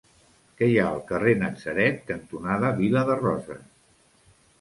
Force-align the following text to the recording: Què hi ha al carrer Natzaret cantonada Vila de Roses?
Què 0.59 0.67
hi 0.69 0.77
ha 0.77 0.85
al 0.93 1.01
carrer 1.11 1.33
Natzaret 1.41 1.99
cantonada 2.07 2.71
Vila 2.79 3.05
de 3.11 3.19
Roses? 3.21 3.63